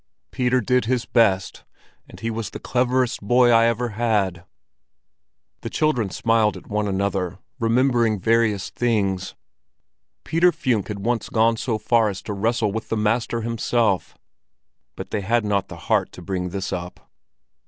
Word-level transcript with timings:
Peter 0.31 0.61
did 0.61 0.85
his 0.85 1.05
best—and 1.05 2.21
he 2.21 2.31
was 2.31 2.49
the 2.49 2.59
cleverest 2.59 3.21
boy 3.21 3.51
I 3.51 3.65
ever 3.67 3.89
had." 3.89 4.45
The 5.61 5.69
children 5.69 6.09
smiled 6.09 6.57
at 6.57 6.65
one 6.65 6.87
another, 6.87 7.37
remembering 7.59 8.19
various 8.19 8.71
things. 8.71 9.35
Peter 10.23 10.51
Funck 10.51 10.87
had 10.87 11.05
once 11.05 11.29
gone 11.29 11.55
so 11.55 11.77
far 11.77 12.09
as 12.09 12.23
to 12.23 12.33
wrestle 12.33 12.71
with 12.71 12.89
the 12.89 12.97
master 12.97 13.41
himself, 13.41 14.17
but 14.95 15.11
they 15.11 15.21
had 15.21 15.45
not 15.45 15.67
the 15.67 15.77
heart 15.85 16.11
to 16.13 16.23
bring 16.23 16.49
this 16.49 16.73
up. 16.73 17.11